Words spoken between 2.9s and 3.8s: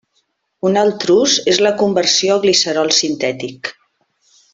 sintètic.